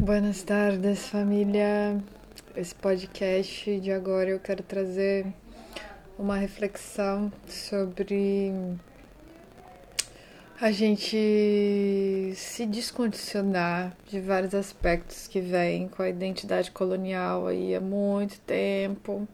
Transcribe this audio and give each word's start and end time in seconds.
Buenas 0.00 0.44
tardes, 0.44 1.08
família. 1.08 2.00
Esse 2.54 2.72
podcast 2.72 3.80
de 3.80 3.90
agora 3.90 4.30
eu 4.30 4.38
quero 4.38 4.62
trazer 4.62 5.26
uma 6.16 6.36
reflexão 6.36 7.32
sobre 7.48 8.52
a 10.60 10.70
gente 10.70 12.32
se 12.36 12.64
descondicionar 12.64 13.96
de 14.08 14.20
vários 14.20 14.54
aspectos 14.54 15.26
que 15.26 15.40
vêm 15.40 15.88
com 15.88 16.00
a 16.00 16.08
identidade 16.08 16.70
colonial 16.70 17.48
aí 17.48 17.74
há 17.74 17.80
muito 17.80 18.38
tempo. 18.42 19.26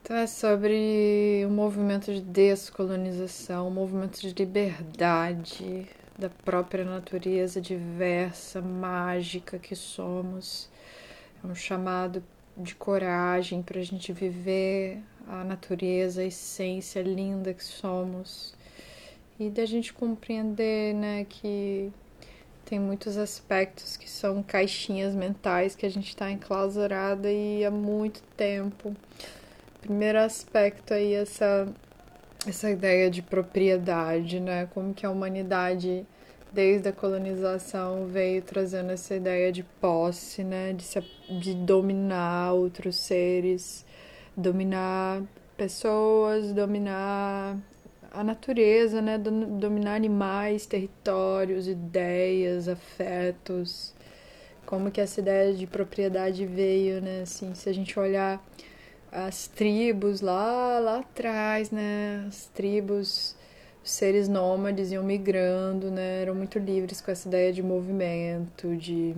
Então 0.00 0.16
é 0.16 0.28
sobre 0.28 1.42
o 1.44 1.48
um 1.48 1.52
movimento 1.52 2.14
de 2.14 2.20
descolonização, 2.20 3.66
um 3.66 3.72
movimento 3.72 4.20
de 4.20 4.32
liberdade, 4.32 5.88
da 6.18 6.28
própria 6.28 6.84
natureza 6.84 7.60
diversa, 7.60 8.60
mágica 8.60 9.58
que 9.58 9.74
somos. 9.74 10.68
É 11.42 11.46
um 11.46 11.54
chamado 11.54 12.22
de 12.56 12.74
coragem 12.74 13.62
para 13.62 13.80
a 13.80 13.82
gente 13.82 14.12
viver 14.12 15.00
a 15.26 15.42
natureza, 15.42 16.20
a 16.20 16.24
essência 16.24 17.02
linda 17.02 17.52
que 17.52 17.64
somos 17.64 18.54
e 19.38 19.50
da 19.50 19.66
gente 19.66 19.92
compreender, 19.92 20.94
né, 20.94 21.26
que 21.28 21.90
tem 22.64 22.78
muitos 22.78 23.16
aspectos 23.16 23.96
que 23.96 24.08
são 24.08 24.42
caixinhas 24.42 25.14
mentais 25.14 25.74
que 25.74 25.84
a 25.84 25.88
gente 25.88 26.08
está 26.08 26.30
enclausurada 26.30 27.30
e 27.30 27.64
há 27.64 27.70
muito 27.70 28.22
tempo. 28.36 28.94
Primeiro 29.80 30.18
aspecto 30.18 30.94
aí 30.94 31.12
essa 31.12 31.68
essa 32.46 32.70
ideia 32.70 33.10
de 33.10 33.22
propriedade, 33.22 34.40
né? 34.40 34.66
Como 34.72 34.94
que 34.94 35.06
a 35.06 35.10
humanidade 35.10 36.06
desde 36.52 36.88
a 36.88 36.92
colonização 36.92 38.06
veio 38.06 38.40
trazendo 38.42 38.92
essa 38.92 39.16
ideia 39.16 39.50
de 39.50 39.62
posse, 39.62 40.44
né? 40.44 40.72
De, 40.72 40.82
se, 40.82 41.00
de 41.40 41.54
dominar 41.54 42.52
outros 42.52 42.96
seres, 42.96 43.84
dominar 44.36 45.22
pessoas, 45.56 46.52
dominar 46.52 47.58
a 48.12 48.22
natureza, 48.22 49.02
né? 49.02 49.18
Dominar 49.18 49.94
animais, 49.94 50.66
territórios, 50.66 51.66
ideias, 51.66 52.68
afetos. 52.68 53.94
Como 54.66 54.90
que 54.90 55.00
essa 55.00 55.20
ideia 55.20 55.52
de 55.52 55.66
propriedade 55.66 56.46
veio, 56.46 57.00
né? 57.00 57.22
Assim, 57.22 57.54
se 57.54 57.68
a 57.68 57.72
gente 57.72 57.98
olhar 57.98 58.42
as 59.14 59.46
tribos 59.46 60.20
lá, 60.20 60.80
lá 60.80 60.98
atrás, 60.98 61.70
né? 61.70 62.24
As 62.26 62.46
tribos, 62.46 63.36
os 63.82 63.90
seres 63.92 64.28
nômades 64.28 64.90
iam 64.90 65.04
migrando, 65.04 65.88
né? 65.88 66.22
Eram 66.22 66.34
muito 66.34 66.58
livres 66.58 67.00
com 67.00 67.12
essa 67.12 67.28
ideia 67.28 67.52
de 67.52 67.62
movimento, 67.62 68.76
de, 68.76 69.14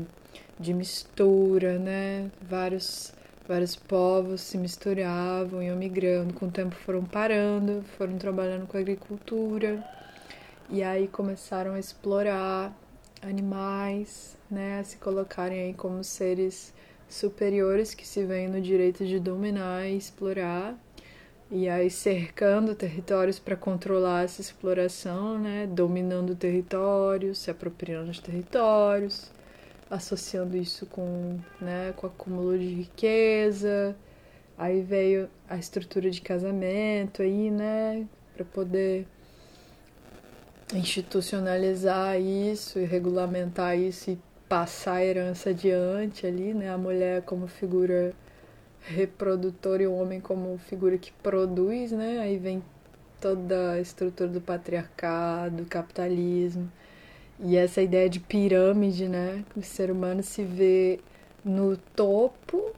de 0.60 0.74
mistura, 0.74 1.78
né? 1.78 2.30
Vários, 2.42 3.14
vários 3.48 3.74
povos 3.74 4.42
se 4.42 4.58
misturavam, 4.58 5.62
iam 5.62 5.76
migrando. 5.76 6.34
Com 6.34 6.46
o 6.46 6.50
tempo 6.50 6.74
foram 6.74 7.02
parando, 7.02 7.82
foram 7.96 8.18
trabalhando 8.18 8.66
com 8.66 8.76
a 8.76 8.80
agricultura. 8.80 9.82
E 10.68 10.82
aí 10.82 11.08
começaram 11.08 11.72
a 11.72 11.78
explorar 11.78 12.76
animais, 13.22 14.36
né? 14.50 14.80
A 14.80 14.84
se 14.84 14.98
colocarem 14.98 15.58
aí 15.62 15.74
como 15.74 16.04
seres 16.04 16.74
superiores 17.08 17.94
que 17.94 18.06
se 18.06 18.24
veem 18.24 18.48
no 18.48 18.60
direito 18.60 19.04
de 19.04 19.18
dominar 19.18 19.86
e 19.86 19.96
explorar, 19.96 20.78
e 21.50 21.68
aí 21.68 21.88
cercando 21.90 22.74
territórios 22.74 23.38
para 23.38 23.56
controlar 23.56 24.24
essa 24.24 24.40
exploração, 24.40 25.38
né? 25.38 25.66
dominando 25.66 26.34
territórios, 26.34 27.38
se 27.38 27.50
apropriando 27.50 28.10
de 28.10 28.20
territórios, 28.20 29.30
associando 29.88 30.56
isso 30.56 30.86
com, 30.86 31.38
né, 31.60 31.92
com 31.96 32.06
acúmulo 32.06 32.58
de 32.58 32.66
riqueza. 32.66 33.96
Aí 34.58 34.82
veio 34.82 35.28
a 35.48 35.56
estrutura 35.56 36.10
de 36.10 36.20
casamento 36.20 37.22
aí, 37.22 37.50
né, 37.50 38.06
para 38.34 38.44
poder 38.44 39.06
institucionalizar 40.74 42.20
isso 42.20 42.78
e 42.78 42.84
regulamentar 42.84 43.78
isso 43.78 44.10
e 44.10 44.18
passar 44.48 44.96
a 44.96 45.04
herança 45.04 45.50
adiante 45.50 46.26
ali, 46.26 46.54
né? 46.54 46.70
A 46.70 46.78
mulher 46.78 47.22
como 47.22 47.46
figura 47.46 48.14
reprodutora 48.80 49.82
e 49.82 49.86
o 49.86 49.94
homem 49.94 50.20
como 50.20 50.58
figura 50.58 50.96
que 50.98 51.12
produz, 51.12 51.92
né? 51.92 52.20
Aí 52.20 52.38
vem 52.38 52.62
toda 53.20 53.72
a 53.72 53.80
estrutura 53.80 54.28
do 54.28 54.40
patriarcado, 54.40 55.56
do 55.56 55.66
capitalismo 55.66 56.70
e 57.40 57.56
essa 57.56 57.82
ideia 57.82 58.08
de 58.08 58.20
pirâmide, 58.20 59.08
né? 59.08 59.44
O 59.56 59.62
ser 59.62 59.90
humano 59.90 60.22
se 60.22 60.42
vê 60.42 61.00
no 61.44 61.76
topo 61.76 62.72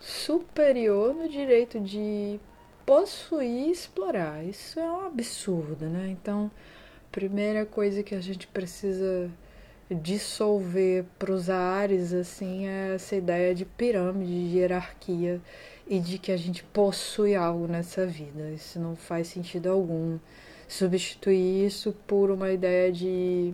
superior 0.00 1.14
no 1.14 1.28
direito 1.28 1.80
de 1.80 2.38
possuir 2.84 3.68
e 3.68 3.70
explorar. 3.70 4.44
Isso 4.44 4.78
é 4.78 4.90
um 4.90 5.06
absurdo, 5.06 5.86
né? 5.86 6.08
Então, 6.10 6.50
primeira 7.10 7.64
coisa 7.64 8.02
que 8.02 8.14
a 8.14 8.20
gente 8.20 8.46
precisa 8.46 9.30
dissolver 9.90 11.04
para 11.18 11.32
os 11.32 11.50
ares 11.50 12.12
assim 12.12 12.66
é 12.66 12.94
essa 12.94 13.14
ideia 13.16 13.54
de 13.54 13.64
pirâmide, 13.64 14.50
de 14.50 14.56
hierarquia 14.58 15.40
e 15.86 16.00
de 16.00 16.18
que 16.18 16.32
a 16.32 16.36
gente 16.36 16.64
possui 16.64 17.34
algo 17.34 17.66
nessa 17.66 18.06
vida. 18.06 18.50
Isso 18.50 18.78
não 18.78 18.96
faz 18.96 19.28
sentido 19.28 19.68
algum. 19.68 20.18
Substituir 20.66 21.66
isso 21.66 21.92
por 22.06 22.30
uma 22.30 22.50
ideia 22.50 22.90
de, 22.90 23.52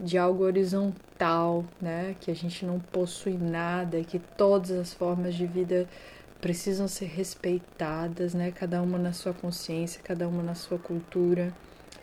de 0.00 0.18
algo 0.18 0.42
horizontal, 0.42 1.64
né? 1.80 2.16
Que 2.20 2.30
a 2.30 2.34
gente 2.34 2.66
não 2.66 2.80
possui 2.80 3.38
nada, 3.38 4.02
que 4.02 4.18
todas 4.18 4.72
as 4.72 4.92
formas 4.92 5.36
de 5.36 5.46
vida 5.46 5.88
precisam 6.40 6.88
ser 6.88 7.06
respeitadas, 7.06 8.34
né? 8.34 8.50
Cada 8.50 8.82
uma 8.82 8.98
na 8.98 9.12
sua 9.12 9.32
consciência, 9.32 10.00
cada 10.02 10.26
uma 10.26 10.42
na 10.42 10.56
sua 10.56 10.78
cultura. 10.78 11.54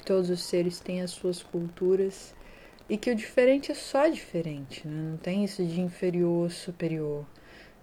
Todos 0.06 0.30
os 0.30 0.42
seres 0.42 0.80
têm 0.80 1.02
as 1.02 1.12
suas 1.12 1.44
culturas 1.44 2.34
e 2.92 2.98
que 2.98 3.10
o 3.10 3.16
diferente 3.16 3.72
é 3.72 3.74
só 3.74 4.10
diferente, 4.10 4.86
né? 4.86 5.12
não 5.12 5.18
tem 5.18 5.46
isso 5.46 5.66
de 5.66 5.80
inferior, 5.80 6.52
superior. 6.52 7.26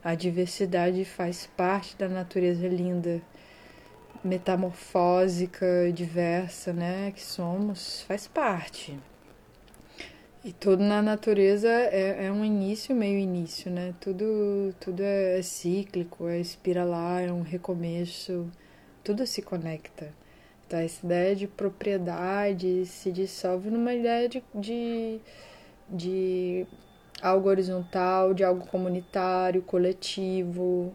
A 0.05 0.15
diversidade 0.15 1.03
faz 1.03 1.47
parte 1.57 1.97
da 1.97 2.07
natureza 2.07 2.69
linda, 2.69 3.23
metamorfósica, 4.23 5.91
diversa, 5.95 6.75
né? 6.75 7.11
Que 7.13 7.23
somos, 7.23 8.03
faz 8.03 8.29
parte. 8.29 8.99
E 10.45 10.53
tudo 10.53 10.83
na 10.83 11.01
natureza 11.01 11.71
é, 11.71 12.27
é 12.27 12.31
um 12.31 12.45
início, 12.45 12.95
meio 12.95 13.19
início, 13.19 13.71
né? 13.71 13.95
Tudo, 13.99 14.75
tudo 14.79 15.03
é, 15.03 15.39
é 15.39 15.43
cíclico, 15.43 16.29
é 16.29 16.39
espiralar, 16.39 17.23
é 17.23 17.33
um 17.33 17.41
recomeço, 17.41 18.47
tudo 19.03 19.27
se 19.27 19.41
conecta. 19.41 20.13
Tá? 20.69 20.83
Essa 20.83 21.05
ideia 21.07 21.35
de 21.35 21.47
propriedade 21.47 22.85
se 22.87 23.11
dissolve 23.11 23.71
numa 23.71 23.95
ideia 23.95 24.29
de, 24.29 24.43
de, 24.55 25.21
de 25.89 26.67
algo 27.23 27.49
horizontal, 27.49 28.35
de 28.35 28.45
algo 28.45 28.67
comunitário, 28.67 29.63
coletivo, 29.63 30.95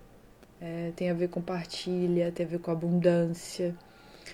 é, 0.61 0.91
tem 0.95 1.09
a 1.09 1.13
ver 1.13 1.29
com 1.29 1.41
partilha, 1.41 2.31
tem 2.31 2.45
a 2.45 2.49
ver 2.49 2.59
com 2.59 2.71
abundância. 2.71 3.75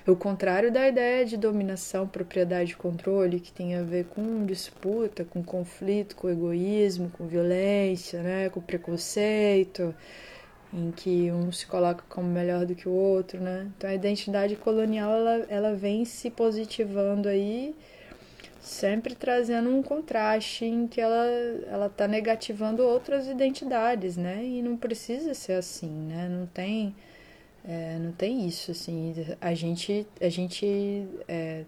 O 0.06 0.16
contrário 0.16 0.72
da 0.72 0.88
ideia 0.88 1.26
de 1.26 1.38
dominação, 1.38 2.08
propriedade 2.08 2.74
e 2.74 2.76
controle, 2.76 3.40
que 3.40 3.52
tem 3.52 3.76
a 3.76 3.82
ver 3.82 4.06
com 4.06 4.46
disputa, 4.46 5.26
com 5.26 5.44
conflito, 5.44 6.16
com 6.16 6.30
egoísmo, 6.30 7.10
com 7.10 7.26
violência, 7.28 8.22
né, 8.22 8.50
com 8.50 8.62
preconceito, 8.62 9.94
em 10.74 10.92
que 10.92 11.32
um 11.32 11.52
se 11.52 11.66
coloca 11.66 12.04
como 12.08 12.28
melhor 12.28 12.66
do 12.66 12.76
que 12.76 12.88
o 12.88 12.92
outro, 12.92 13.40
né? 13.42 13.72
Então 13.78 13.90
a 13.90 13.94
identidade 13.94 14.56
colonial 14.56 15.12
ela, 15.12 15.46
ela 15.50 15.76
vem 15.76 16.06
se 16.06 16.30
positivando 16.30 17.28
aí, 17.28 17.76
sempre 18.62 19.16
trazendo 19.16 19.70
um 19.70 19.82
contraste 19.82 20.66
em 20.66 20.88
que 20.88 21.02
ela 21.02 21.26
ela 21.68 21.88
está 21.88 22.08
negativando 22.08 22.84
outras 22.84 23.28
identidades, 23.28 24.16
né? 24.16 24.44
E 24.46 24.62
não 24.62 24.78
precisa 24.78 25.34
ser 25.34 25.54
assim, 25.54 25.90
né? 25.90 26.30
Não 26.30 26.46
tem 26.46 26.96
é, 27.66 27.98
não 28.00 28.12
tem 28.12 28.48
isso 28.48 28.72
assim. 28.72 29.14
A 29.42 29.54
gente 29.54 30.06
a 30.22 30.30
gente 30.30 31.08
é, 31.28 31.64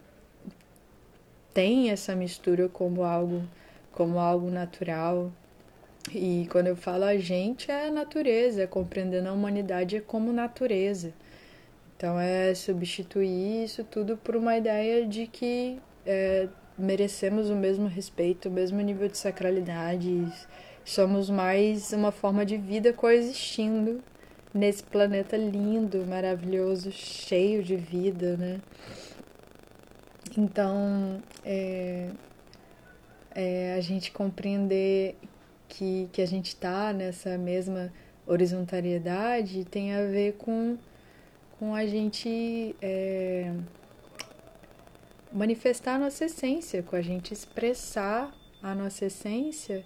tem 1.53 1.89
essa 1.89 2.15
mistura 2.15 2.69
como 2.69 3.03
algo 3.03 3.43
como 3.91 4.19
algo 4.19 4.49
natural 4.49 5.31
e 6.13 6.47
quando 6.49 6.67
eu 6.67 6.75
falo 6.75 7.03
a 7.03 7.17
gente, 7.17 7.69
é 7.69 7.87
a 7.87 7.91
natureza, 7.91 8.63
é 8.63 8.67
compreendendo 8.67 9.29
a 9.29 9.33
humanidade 9.33 10.01
como 10.01 10.33
natureza. 10.33 11.13
Então 11.95 12.19
é 12.19 12.53
substituir 12.55 13.63
isso 13.63 13.83
tudo 13.83 14.17
por 14.17 14.35
uma 14.35 14.57
ideia 14.57 15.05
de 15.05 15.27
que 15.27 15.79
é, 16.05 16.47
merecemos 16.77 17.49
o 17.49 17.55
mesmo 17.55 17.87
respeito, 17.87 18.49
o 18.49 18.51
mesmo 18.51 18.81
nível 18.81 19.07
de 19.07 19.17
sacralidade, 19.17 20.27
somos 20.83 21.29
mais 21.29 21.93
uma 21.93 22.11
forma 22.11 22.45
de 22.45 22.57
vida 22.57 22.91
coexistindo 22.91 24.01
nesse 24.53 24.83
planeta 24.83 25.37
lindo, 25.37 26.05
maravilhoso, 26.07 26.91
cheio 26.91 27.63
de 27.63 27.75
vida, 27.75 28.35
né? 28.35 28.59
Então, 30.37 31.21
é, 31.45 32.09
é, 33.33 33.75
a 33.77 33.81
gente 33.81 34.11
compreender 34.11 35.15
que, 35.71 36.09
que 36.11 36.21
a 36.21 36.27
gente 36.27 36.47
está 36.47 36.91
nessa 36.91 37.37
mesma 37.37 37.91
horizontariedade 38.27 39.63
tem 39.63 39.93
a 39.93 40.05
ver 40.05 40.33
com, 40.33 40.77
com 41.57 41.73
a 41.73 41.85
gente 41.85 42.75
é, 42.81 43.53
manifestar 45.31 45.95
a 45.95 45.99
nossa 45.99 46.25
essência, 46.25 46.83
com 46.83 46.95
a 46.95 47.01
gente 47.01 47.33
expressar 47.33 48.35
a 48.61 48.75
nossa 48.75 49.05
essência, 49.05 49.85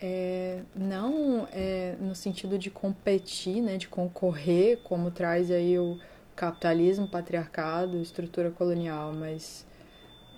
é, 0.00 0.60
não 0.74 1.46
é, 1.52 1.96
no 2.00 2.14
sentido 2.14 2.56
de 2.56 2.70
competir, 2.70 3.60
né, 3.60 3.76
de 3.76 3.88
concorrer, 3.88 4.78
como 4.84 5.10
traz 5.10 5.50
aí 5.50 5.76
o 5.78 5.98
capitalismo, 6.36 7.08
patriarcado, 7.08 8.00
estrutura 8.00 8.50
colonial, 8.50 9.12
mas 9.12 9.66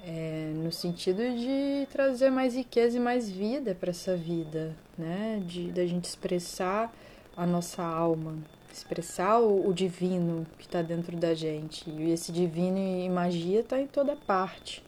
é, 0.05 0.53
no 0.55 0.73
sentido 0.73 1.23
de 1.37 1.87
trazer 1.91 2.31
mais 2.31 2.55
riqueza 2.57 2.97
e 2.97 3.01
mais 3.01 3.31
vida 3.31 3.75
para 3.75 3.91
essa 3.91 4.17
vida, 4.17 4.75
né, 4.99 5.41
de 5.47 5.71
da 5.71 5.87
gente 5.87 6.07
expressar 6.07 6.93
a 7.37 7.47
nossa 7.47 7.83
alma, 7.83 8.37
expressar 8.73 9.39
o, 9.39 9.69
o 9.69 9.73
divino 9.73 10.47
que 10.59 10.67
está 10.67 10.83
dentro 10.83 11.17
da 11.17 11.35
gente. 11.35 11.89
E 11.89 12.11
esse 12.11 12.33
divino 12.33 12.79
e 12.79 13.09
magia 13.09 13.61
está 13.61 13.81
em 13.81 13.87
toda 13.87 14.17
parte. 14.17 14.83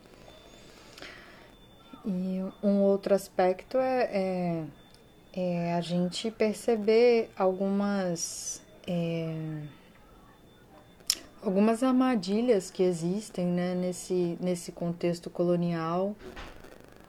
E 2.04 2.42
um 2.62 2.82
outro 2.82 3.14
aspecto 3.14 3.78
é, 3.78 4.10
é, 4.12 4.64
é 5.32 5.74
a 5.74 5.80
gente 5.80 6.30
perceber 6.30 7.30
algumas. 7.36 8.62
Algumas 11.44 11.82
armadilhas 11.82 12.70
que 12.70 12.82
existem 12.82 13.44
né, 13.44 13.74
nesse, 13.74 14.38
nesse 14.40 14.72
contexto 14.72 15.28
colonial, 15.28 16.16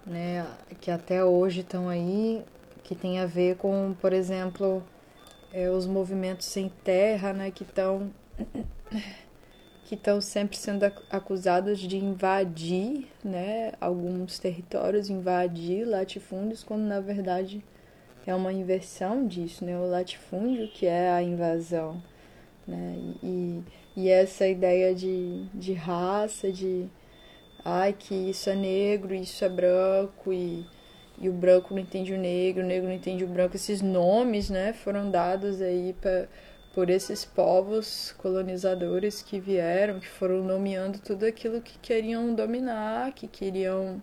né, 0.06 0.46
que 0.82 0.92
até 0.92 1.24
hoje 1.24 1.62
estão 1.62 1.88
aí, 1.88 2.44
que 2.84 2.94
tem 2.94 3.18
a 3.20 3.26
ver 3.26 3.56
com, 3.56 3.96
por 4.02 4.12
exemplo, 4.12 4.84
é, 5.54 5.70
os 5.70 5.88
movimentos 5.88 6.48
sem 6.48 6.68
terra, 6.84 7.32
né, 7.32 7.50
que 7.50 7.64
estão 7.64 8.12
que 9.86 9.96
estão 9.96 10.20
sempre 10.20 10.58
sendo 10.58 10.84
acusados 11.10 11.80
de 11.80 11.96
invadir, 11.96 13.08
né, 13.24 13.72
alguns 13.80 14.38
territórios, 14.38 15.10
invadir 15.10 15.88
latifúndios, 15.88 16.62
quando 16.62 16.81
na 16.81 17.00
verdade 17.00 17.64
é 18.28 18.36
uma 18.36 18.52
inversão 18.52 19.26
disso, 19.26 19.64
né, 19.64 19.80
o 19.80 19.90
latifúndio 19.90 20.68
que 20.68 20.86
é 20.86 21.10
a 21.10 21.24
invasão, 21.24 22.04
né, 22.68 22.96
e, 23.24 23.28
e 23.28 23.64
essa 24.09 24.47
ideia 24.47 24.94
de, 24.94 25.45
de 25.53 25.74
raça, 25.74 26.51
de 26.51 26.88
ai 27.63 27.94
que 27.94 28.13
isso 28.13 28.50
é 28.50 28.56
negro, 28.56 29.13
isso 29.15 29.44
é 29.45 29.50
branco 29.50 30.33
e 30.33 30.65
e 31.18 31.30
o 31.30 31.33
branco 31.33 31.74
não 31.74 31.81
entende 31.81 32.13
o 32.13 32.18
negro, 32.18 32.63
o 32.63 32.65
negro 32.65 32.88
não 32.89 32.95
entende 32.95 33.24
o 33.24 33.27
branco. 33.27 33.56
Esses 33.56 33.81
nomes, 33.81 34.50
né, 34.50 34.74
foram 34.74 35.09
dados 35.09 35.62
aí 35.62 35.95
pra, 36.00 36.27
por 36.74 36.89
esses 36.89 37.24
povos 37.24 38.13
colonizadores 38.18 39.21
que 39.21 39.39
vieram, 39.39 40.00
que 40.00 40.07
foram 40.07 40.44
nomeando 40.44 41.00
tudo 41.00 41.25
aquilo 41.25 41.62
que 41.62 41.77
queriam 41.80 42.33
dominar, 42.36 43.13
que 43.13 43.27
queriam 43.27 44.01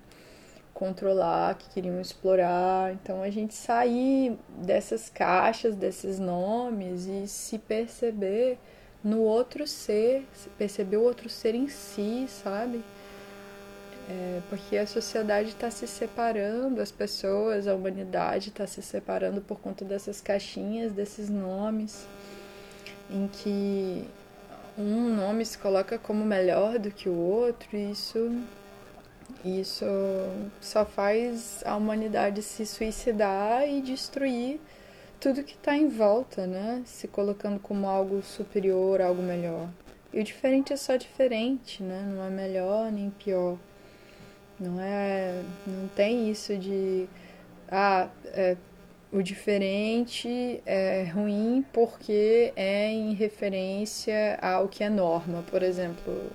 controlar, 0.73 1.57
que 1.57 1.69
queriam 1.69 2.01
explorar. 2.01 2.95
Então 2.95 3.23
a 3.23 3.31
gente 3.31 3.55
sair 3.55 4.39
dessas 4.49 5.11
caixas, 5.11 5.77
desses 5.77 6.19
nomes 6.19 7.07
e 7.07 7.29
se 7.29 7.59
perceber 7.59 8.59
no 9.05 9.21
outro 9.21 9.67
ser, 9.67 10.27
perceber 10.57 10.97
o 10.97 11.03
outro 11.03 11.29
ser 11.29 11.55
em 11.55 11.69
si, 11.69 12.27
sabe? 12.29 12.83
É, 14.09 14.41
porque 14.49 14.77
a 14.77 14.87
sociedade 14.87 15.51
está 15.51 15.71
se 15.71 15.87
separando, 15.87 16.81
as 16.81 16.91
pessoas, 16.91 17.67
a 17.67 17.75
humanidade 17.75 18.49
está 18.49 18.67
se 18.67 18.83
separando 18.83 19.41
por 19.41 19.61
conta 19.61 19.85
dessas 19.85 20.21
caixinhas, 20.21 20.93
desses 20.93 21.29
nomes, 21.29 22.07
em 23.11 23.29
que 23.29 24.05
um 24.77 25.15
nome 25.15 25.45
se 25.45 25.57
coloca 25.59 25.99
como 25.99 26.25
melhor 26.25 26.79
do 26.79 26.91
que 26.91 27.09
o 27.09 27.17
outro, 27.17 27.77
e 27.77 27.91
isso, 27.91 28.43
isso 29.45 29.85
só 30.61 30.85
faz 30.85 31.63
a 31.65 31.77
humanidade 31.77 32.43
se 32.43 32.67
suicidar 32.67 33.69
e 33.69 33.81
destruir 33.81 34.61
tudo 35.23 35.45
que 35.45 35.55
está 35.55 35.77
em 35.77 35.89
volta, 35.89 36.49
né? 36.49 36.83
Se 36.85 37.07
colocando 37.07 37.61
como 37.61 37.87
algo 37.87 38.21
superior, 38.23 39.01
algo 39.01 39.23
melhor. 39.23 39.69
E 40.13 40.21
o 40.21 40.25
diferente 40.25 40.73
é 40.73 40.77
só 40.77 40.97
diferente, 40.97 41.81
né? 41.81 42.05
Não 42.13 42.25
é 42.25 42.29
melhor 42.29 42.91
nem 42.91 43.09
pior. 43.09 43.57
Não 44.59 44.81
é. 44.81 45.41
Não 45.65 45.87
tem 45.89 46.29
isso 46.29 46.59
de. 46.59 47.09
Ah, 47.71 48.09
é, 48.27 48.57
o 49.13 49.23
diferente 49.23 50.61
é 50.67 51.05
ruim 51.05 51.65
porque 51.73 52.53
é 52.57 52.91
em 52.91 53.15
referência 53.15 54.37
ao 54.43 54.67
que 54.67 54.83
é 54.83 54.91
norma. 54.91 55.45
Por 55.49 55.63
exemplo, 55.63 56.33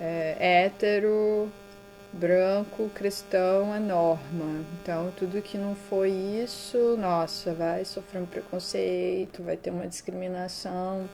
é, 0.00 0.64
hétero, 0.64 1.48
branco, 2.12 2.90
cristão 2.94 3.74
é 3.74 3.78
norma. 3.78 4.64
Então, 4.80 5.12
tudo 5.16 5.42
que 5.42 5.58
não 5.58 5.74
foi 5.74 6.10
isso, 6.10 6.96
nossa, 6.98 7.54
vai 7.54 7.84
sofrer 7.84 8.22
um 8.22 8.26
preconceito, 8.26 9.42
vai 9.42 9.56
ter 9.56 9.70
uma 9.70 9.86
discriminação. 9.86 11.08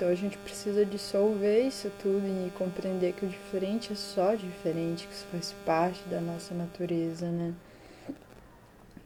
Então 0.00 0.08
a 0.08 0.14
gente 0.14 0.38
precisa 0.38 0.82
dissolver 0.86 1.60
isso 1.66 1.92
tudo 2.00 2.26
e 2.26 2.50
compreender 2.52 3.12
que 3.12 3.26
o 3.26 3.28
diferente 3.28 3.92
é 3.92 3.94
só 3.94 4.34
diferente, 4.34 5.06
que 5.06 5.12
isso 5.12 5.26
faz 5.30 5.54
parte 5.66 6.02
da 6.08 6.22
nossa 6.22 6.54
natureza, 6.54 7.26
né? 7.26 7.52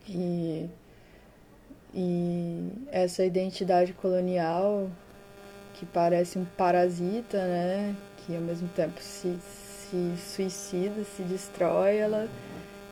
E, 0.08 0.70
e 1.92 2.70
essa 2.92 3.24
identidade 3.24 3.92
colonial 3.94 4.88
que 5.72 5.84
parece 5.84 6.38
um 6.38 6.44
parasita, 6.44 7.38
né? 7.38 7.96
Que 8.18 8.36
ao 8.36 8.42
mesmo 8.42 8.68
tempo 8.68 9.00
se, 9.00 9.36
se 10.16 10.34
suicida, 10.36 11.04
se 11.16 11.22
destrói, 11.22 11.96
ela, 11.96 12.28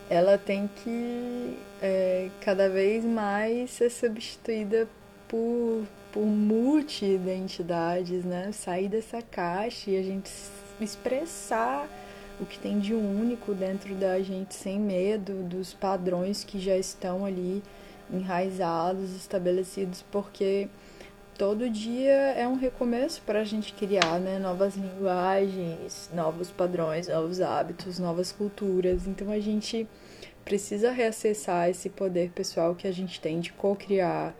ela 0.08 0.38
tem 0.38 0.68
que 0.68 1.58
é, 1.80 2.30
cada 2.40 2.68
vez 2.68 3.04
mais 3.04 3.70
ser 3.70 3.90
substituída 3.90 4.88
por 5.28 5.84
por 6.12 6.26
multi-identidades, 6.26 8.22
né? 8.24 8.52
Sair 8.52 8.88
dessa 8.88 9.22
caixa 9.22 9.90
e 9.90 9.96
a 9.96 10.02
gente 10.02 10.30
expressar 10.78 11.88
o 12.38 12.44
que 12.44 12.58
tem 12.58 12.78
de 12.78 12.92
único 12.92 13.54
dentro 13.54 13.94
da 13.94 14.20
gente 14.20 14.54
sem 14.54 14.78
medo 14.78 15.42
dos 15.44 15.72
padrões 15.72 16.44
que 16.44 16.58
já 16.60 16.76
estão 16.76 17.24
ali 17.24 17.62
enraizados, 18.12 19.16
estabelecidos, 19.16 20.04
porque 20.12 20.68
todo 21.36 21.68
dia 21.68 22.12
é 22.12 22.46
um 22.46 22.56
recomeço 22.56 23.22
para 23.22 23.40
a 23.40 23.44
gente 23.44 23.72
criar 23.72 24.20
né? 24.20 24.38
novas 24.38 24.76
linguagens, 24.76 26.10
novos 26.12 26.50
padrões, 26.50 27.08
novos 27.08 27.40
hábitos, 27.40 27.98
novas 27.98 28.32
culturas. 28.32 29.06
Então 29.06 29.30
a 29.30 29.40
gente 29.40 29.88
precisa 30.44 30.90
reacessar 30.90 31.68
esse 31.68 31.88
poder 31.88 32.30
pessoal 32.30 32.74
que 32.74 32.86
a 32.86 32.92
gente 32.92 33.20
tem 33.20 33.40
de 33.40 33.52
co-criar 33.52 34.34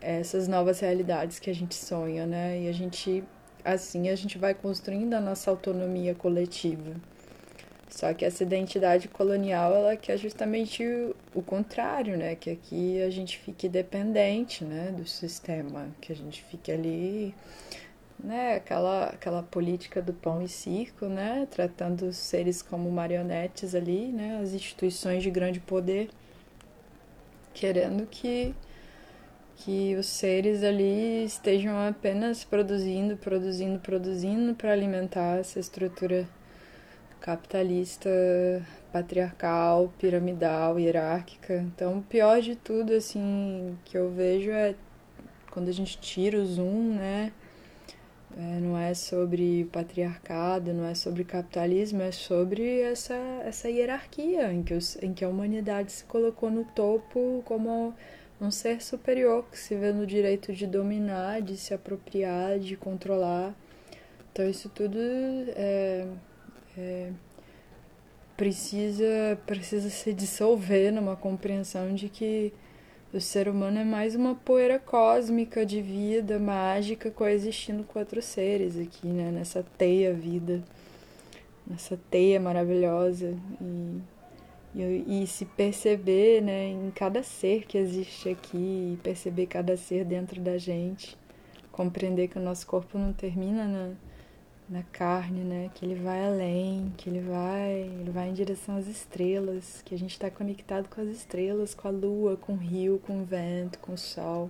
essas 0.00 0.48
novas 0.48 0.80
realidades 0.80 1.38
que 1.38 1.50
a 1.50 1.54
gente 1.54 1.74
sonha, 1.74 2.26
né? 2.26 2.62
E 2.62 2.68
a 2.68 2.72
gente, 2.72 3.22
assim, 3.64 4.08
a 4.08 4.16
gente 4.16 4.38
vai 4.38 4.54
construindo 4.54 5.14
a 5.14 5.20
nossa 5.20 5.50
autonomia 5.50 6.14
coletiva. 6.14 6.94
Só 7.90 8.14
que 8.14 8.24
essa 8.24 8.42
identidade 8.44 9.08
colonial, 9.08 9.74
ela 9.74 9.96
quer 9.96 10.16
justamente 10.16 10.84
o, 11.34 11.42
contrário, 11.42 12.16
né? 12.16 12.36
Que 12.36 12.50
aqui 12.50 13.02
a 13.02 13.10
gente 13.10 13.36
fique 13.38 13.68
dependente, 13.68 14.64
né? 14.64 14.92
Do 14.96 15.06
sistema, 15.06 15.88
que 16.00 16.12
a 16.12 16.16
gente 16.16 16.42
fique 16.44 16.70
ali, 16.70 17.34
né? 18.22 18.54
Aquela, 18.54 19.06
aquela 19.06 19.42
política 19.42 20.00
do 20.00 20.12
pão 20.12 20.40
e 20.40 20.48
circo, 20.48 21.06
né? 21.06 21.48
Tratando 21.50 22.06
os 22.06 22.16
seres 22.16 22.62
como 22.62 22.90
marionetes 22.90 23.74
ali, 23.74 24.06
né? 24.12 24.40
As 24.40 24.52
instituições 24.52 25.22
de 25.22 25.30
grande 25.30 25.58
poder, 25.60 26.10
querendo 27.52 28.06
que 28.06 28.54
que 29.62 29.94
os 29.96 30.06
seres 30.06 30.62
ali 30.62 31.24
estejam 31.24 31.76
apenas 31.86 32.44
produzindo, 32.44 33.14
produzindo, 33.18 33.78
produzindo 33.78 34.54
para 34.54 34.72
alimentar 34.72 35.38
essa 35.38 35.60
estrutura 35.60 36.26
capitalista, 37.20 38.10
patriarcal, 38.92 39.92
piramidal, 39.98 40.78
hierárquica. 40.78 41.56
Então, 41.56 41.98
o 41.98 42.02
pior 42.02 42.40
de 42.40 42.56
tudo, 42.56 42.92
assim, 42.92 43.76
que 43.84 43.96
eu 43.96 44.10
vejo 44.10 44.50
é 44.50 44.74
quando 45.50 45.68
a 45.68 45.72
gente 45.72 45.98
tira 45.98 46.38
o 46.38 46.46
zoom, 46.46 46.94
né? 46.94 47.32
É, 48.36 48.60
não 48.60 48.78
é 48.78 48.94
sobre 48.94 49.64
patriarcado, 49.72 50.72
não 50.72 50.84
é 50.86 50.94
sobre 50.94 51.24
capitalismo, 51.24 52.00
é 52.00 52.12
sobre 52.12 52.80
essa, 52.80 53.14
essa 53.44 53.68
hierarquia 53.68 54.52
em 54.52 54.62
que, 54.62 54.72
os, 54.72 54.96
em 55.02 55.12
que 55.12 55.24
a 55.24 55.28
humanidade 55.28 55.90
se 55.90 56.04
colocou 56.04 56.48
no 56.48 56.64
topo 56.64 57.42
como 57.44 57.92
um 58.40 58.50
ser 58.50 58.80
superior 58.80 59.44
que 59.50 59.58
se 59.58 59.74
vê 59.74 59.92
no 59.92 60.06
direito 60.06 60.52
de 60.52 60.66
dominar, 60.66 61.42
de 61.42 61.56
se 61.56 61.74
apropriar, 61.74 62.58
de 62.60 62.76
controlar. 62.76 63.52
Então 64.32 64.48
isso 64.48 64.68
tudo 64.68 64.96
é, 64.96 66.06
é, 66.78 67.10
precisa 68.36 69.38
precisa 69.46 69.90
se 69.90 70.12
dissolver 70.14 70.92
numa 70.92 71.16
compreensão 71.16 71.94
de 71.94 72.08
que 72.08 72.52
O 73.12 73.20
ser 73.20 73.48
humano 73.48 73.80
é 73.80 73.84
mais 73.84 74.14
uma 74.14 74.36
poeira 74.36 74.78
cósmica 74.78 75.66
de 75.66 75.82
vida 75.82 76.38
mágica 76.38 77.10
coexistindo 77.10 77.82
com 77.82 77.98
outros 77.98 78.24
seres 78.24 78.78
aqui, 78.78 79.08
né? 79.08 79.32
Nessa 79.32 79.64
teia 79.76 80.14
vida, 80.14 80.62
nessa 81.66 81.98
teia 82.08 82.38
maravilhosa. 82.38 83.36
E, 83.60 84.00
e, 84.76 85.24
e 85.24 85.26
se 85.26 85.44
perceber, 85.44 86.40
né, 86.40 86.68
em 86.68 86.92
cada 86.92 87.20
ser 87.24 87.66
que 87.66 87.76
existe 87.76 88.28
aqui, 88.28 88.96
perceber 89.02 89.46
cada 89.46 89.76
ser 89.76 90.04
dentro 90.04 90.40
da 90.40 90.56
gente, 90.56 91.18
compreender 91.72 92.28
que 92.28 92.38
o 92.38 92.42
nosso 92.42 92.64
corpo 92.64 92.96
não 92.96 93.12
termina 93.12 93.66
na 93.66 93.94
na 94.70 94.84
carne, 94.84 95.42
né? 95.42 95.70
Que 95.74 95.84
ele 95.84 95.96
vai 95.96 96.24
além, 96.24 96.92
que 96.96 97.10
ele 97.10 97.20
vai, 97.20 97.72
ele 98.00 98.10
vai 98.10 98.28
em 98.28 98.32
direção 98.32 98.76
às 98.76 98.86
estrelas, 98.86 99.82
que 99.84 99.94
a 99.94 99.98
gente 99.98 100.12
está 100.12 100.30
conectado 100.30 100.88
com 100.88 101.00
as 101.00 101.08
estrelas, 101.08 101.74
com 101.74 101.88
a 101.88 101.90
lua, 101.90 102.36
com 102.36 102.52
o 102.52 102.56
rio, 102.56 103.00
com 103.04 103.20
o 103.20 103.24
vento, 103.24 103.78
com 103.80 103.94
o 103.94 103.98
sol, 103.98 104.48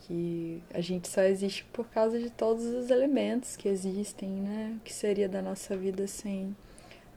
que 0.00 0.62
a 0.72 0.80
gente 0.80 1.08
só 1.08 1.22
existe 1.22 1.64
por 1.72 1.86
causa 1.88 2.18
de 2.18 2.30
todos 2.30 2.64
os 2.64 2.90
elementos 2.90 3.56
que 3.56 3.68
existem, 3.68 4.30
né? 4.30 4.78
Que 4.84 4.92
seria 4.92 5.28
da 5.28 5.42
nossa 5.42 5.76
vida 5.76 6.06
sem 6.06 6.56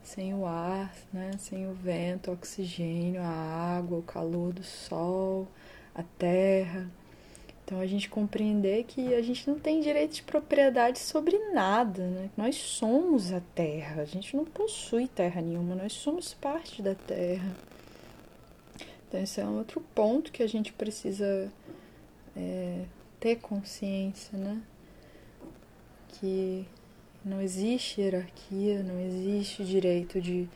sem 0.03 0.35
o 0.35 0.45
ar, 0.45 0.93
né? 1.11 1.31
Sem 1.39 1.67
o 1.67 1.73
vento, 1.73 2.29
o 2.29 2.33
oxigênio, 2.33 3.21
a 3.21 3.77
água, 3.77 3.99
o 3.99 4.03
calor 4.03 4.53
do 4.53 4.63
sol, 4.63 5.47
a 5.95 6.03
terra. 6.03 6.89
Então 7.65 7.79
a 7.79 7.87
gente 7.87 8.07
compreender 8.07 8.83
que 8.83 9.15
a 9.15 9.23
gente 9.23 9.49
não 9.49 9.57
tem 9.57 9.81
direito 9.81 10.13
de 10.13 10.21
propriedade 10.21 10.99
sobre 10.99 11.35
nada, 11.51 12.05
né? 12.05 12.29
Nós 12.37 12.55
somos 12.55 13.33
a 13.33 13.41
terra, 13.55 14.03
a 14.03 14.05
gente 14.05 14.37
não 14.37 14.45
possui 14.45 15.07
terra 15.07 15.41
nenhuma, 15.41 15.73
nós 15.73 15.93
somos 15.93 16.35
parte 16.35 16.83
da 16.83 16.93
terra. 16.93 17.51
Então 19.07 19.19
esse 19.19 19.41
é 19.41 19.45
um 19.45 19.57
outro 19.57 19.81
ponto 19.95 20.31
que 20.31 20.43
a 20.43 20.47
gente 20.47 20.71
precisa 20.73 21.51
é, 22.37 22.83
ter 23.19 23.37
consciência, 23.37 24.37
né? 24.37 24.61
Que 26.19 26.67
não 27.23 27.41
existe 27.41 27.99
hierarquia, 27.99 28.83
não 28.83 28.99
existe 28.99 29.65
direito 29.65 30.21
de, 30.21 30.47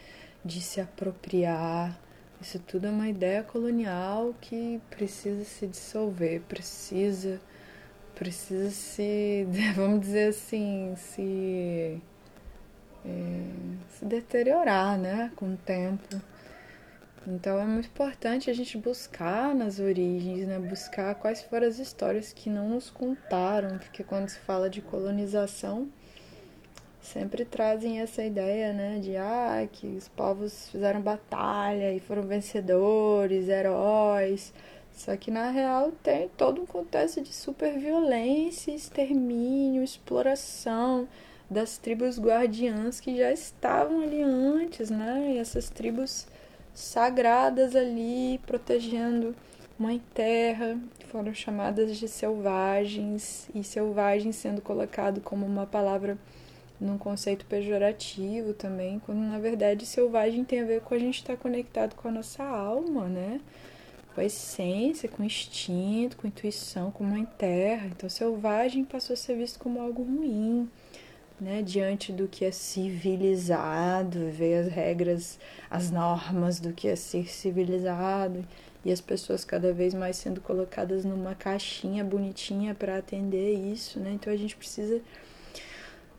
de 0.46 0.62
se 0.62 0.80
apropriar 0.80 2.00
isso 2.42 2.60
tudo 2.60 2.88
é 2.88 2.90
uma 2.90 3.10
ideia 3.10 3.44
colonial 3.44 4.34
que 4.42 4.82
precisa 4.90 5.44
se 5.44 5.68
dissolver, 5.68 6.42
precisa 6.42 7.40
precisa 8.20 8.70
se, 8.70 9.48
vamos 9.76 10.02
dizer 10.02 10.30
assim, 10.30 10.94
se 10.98 12.02
é, 13.06 13.44
se 13.90 14.06
deteriorar, 14.06 14.98
né, 14.98 15.32
com 15.38 15.54
o 15.54 15.58
tempo. 15.58 16.22
Então 17.26 17.60
é 17.60 17.66
muito 17.66 17.88
importante 17.88 18.50
a 18.50 18.54
gente 18.54 18.78
buscar 18.78 19.56
nas 19.56 19.80
origens, 19.80 20.48
né, 20.48 20.60
buscar 20.60 21.16
quais 21.16 21.42
foram 21.44 21.68
as 21.68 21.80
histórias 21.80 22.34
que 22.34 22.50
não 22.50 22.70
nos 22.70 22.90
contaram, 22.90 23.78
porque 23.78 24.04
quando 24.04 24.28
se 24.28 24.40
fala 24.40 24.70
de 24.70 24.82
colonização, 24.82 25.90
sempre 27.02 27.46
trazem 27.46 28.00
essa 28.00 28.24
ideia, 28.24 28.74
né, 28.74 29.00
de 29.00 29.16
ah, 29.16 29.68
que 29.72 29.88
os 29.88 30.08
povos 30.10 30.70
fizeram 30.70 31.02
batalha 31.02 31.94
e 31.94 32.00
foram 32.00 32.24
vencedores, 32.24 33.48
heróis. 33.48 34.54
Só 34.94 35.16
que 35.16 35.32
na 35.32 35.50
real 35.50 35.92
tem 36.04 36.30
todo 36.38 36.62
um 36.62 36.66
contexto 36.66 37.22
de 37.22 37.34
superviolência, 37.34 38.72
extermínio, 38.72 39.84
exploração 39.84 41.08
das 41.50 41.78
tribos 41.78 42.20
guardiãs 42.20 43.00
que 43.00 43.16
já 43.18 43.32
estavam 43.32 44.02
ali 44.02 44.22
antes, 44.22 44.90
né? 44.90 45.34
E 45.36 45.38
essas 45.38 45.70
tribos 45.70 46.28
sagradas 46.74 47.76
ali 47.76 48.40
protegendo 48.46 49.36
mãe 49.78 50.02
terra, 50.14 50.78
foram 51.10 51.34
chamadas 51.34 51.98
de 51.98 52.08
selvagens 52.08 53.50
e 53.56 53.64
selvagem 53.64 54.32
sendo 54.34 54.62
colocado 54.62 55.22
como 55.22 55.46
uma 55.46 55.66
palavra 55.66 56.18
num 56.80 56.98
conceito 56.98 57.46
pejorativo 57.46 58.54
também, 58.54 59.00
quando 59.00 59.20
na 59.20 59.38
verdade 59.38 59.86
selvagem 59.86 60.46
tem 60.46 60.62
a 60.62 60.66
ver 60.66 60.82
com 60.82 60.94
a 60.94 61.00
gente 61.00 61.18
estar 61.18 61.36
tá 61.36 61.42
conectado 61.42 61.96
com 61.96 62.08
a 62.08 62.12
nossa 62.12 62.44
alma, 62.44 63.06
né? 63.08 63.42
Com 64.16 64.22
a 64.22 64.26
essência, 64.26 65.10
com 65.10 65.22
o 65.22 65.26
instinto, 65.26 66.18
com 66.18 66.26
a 66.26 66.30
intuição, 66.30 66.92
com 66.92 67.04
a 67.04 67.08
mãe 67.08 67.26
terra. 67.38 67.88
Então 67.88 68.10
selvagem 68.10 68.86
passou 68.86 69.14
a 69.14 69.18
ser 69.18 69.36
visto 69.36 69.60
como 69.60 69.82
algo 69.82 70.04
ruim, 70.04 70.70
né? 71.40 71.62
Diante 71.62 72.14
do 72.14 72.28
que 72.28 72.46
é 72.46 72.52
civilizado, 72.52 74.30
ver 74.32 74.66
as 74.66 74.72
regras, 74.72 75.40
as 75.70 75.92
normas 75.92 76.60
do 76.60 76.72
que 76.74 76.88
é 76.88 76.96
ser 76.96 77.30
civilizado 77.30 78.46
e 78.86 78.92
as 78.92 79.02
pessoas 79.02 79.44
cada 79.44 79.74
vez 79.74 79.94
mais 79.94 80.16
sendo 80.16 80.40
colocadas 80.40 81.04
numa 81.04 81.36
caixinha 81.36 82.04
bonitinha 82.04 82.74
para 82.74 82.98
atender 82.98 83.54
isso, 83.54 84.00
né? 84.00 84.12
Então 84.14 84.32
a 84.32 84.38
gente 84.38 84.56
precisa 84.56 85.02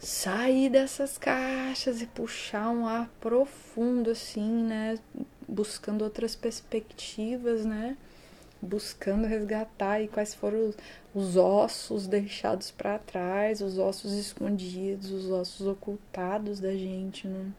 sair 0.01 0.71
dessas 0.71 1.19
caixas 1.19 2.01
e 2.01 2.07
puxar 2.07 2.71
um 2.71 2.87
ar 2.87 3.09
profundo 3.21 4.11
assim, 4.11 4.65
né? 4.65 4.99
Buscando 5.47 6.03
outras 6.03 6.35
perspectivas, 6.35 7.67
né? 7.67 7.97
Buscando 8.63 9.27
resgatar 9.27 9.93
aí 9.93 10.09
quais 10.09 10.35
foram 10.35 10.73
os 11.15 11.37
ossos 11.37 12.07
deixados 12.07 12.71
para 12.71 12.99
trás, 12.99 13.61
os 13.61 13.79
ossos 13.79 14.13
escondidos, 14.15 15.11
os 15.11 15.31
ossos 15.31 15.67
ocultados 15.67 16.61
da 16.61 16.73
gente, 16.73 17.29
né? 17.29 17.53